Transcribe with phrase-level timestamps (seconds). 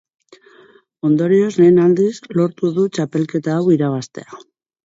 [1.09, 4.43] Ondorioz, lehen aldiz lortu du txapelketa hau irabaztea.